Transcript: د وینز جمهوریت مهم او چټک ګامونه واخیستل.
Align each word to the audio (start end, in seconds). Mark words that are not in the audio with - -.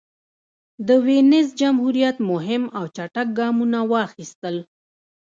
د 0.87 0.89
وینز 1.05 1.47
جمهوریت 1.61 2.17
مهم 2.31 2.63
او 2.77 2.83
چټک 2.95 3.27
ګامونه 3.39 3.79
واخیستل. 3.91 4.55